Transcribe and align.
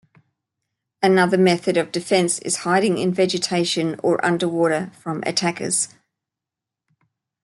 Another 1.03 1.37
method 1.37 1.77
of 1.77 1.91
defense 1.91 2.39
is 2.39 2.55
hiding 2.65 2.97
in 2.97 3.13
vegetation 3.13 3.97
or 4.01 4.25
underwater 4.25 4.89
from 4.99 5.21
attackers. 5.27 5.89